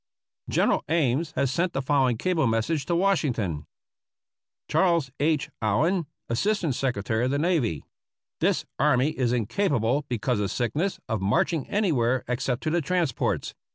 ''General 0.59 0.83
Ames 0.89 1.31
has 1.35 1.51
sent 1.51 1.73
the 1.73 1.81
following 1.83 2.17
cable 2.17 2.47
message 2.47 2.87
to 2.87 2.95
Washington: 2.95 3.67
Charles 4.67 5.11
H. 5.19 5.51
Allen, 5.61 6.07
Assistant 6.27 6.73
Secretary 6.73 7.23
of 7.25 7.29
the 7.29 7.37
Navy: 7.37 7.85
This 8.39 8.65
army 8.79 9.09
is 9.11 9.31
incapable, 9.31 10.03
because 10.09 10.39
of 10.39 10.49
sickness, 10.49 10.99
of 11.07 11.21
march 11.21 11.53
ing 11.53 11.69
anywhere 11.69 12.23
except 12.27 12.63
to 12.63 12.71
the 12.71 12.81
transports. 12.81 13.53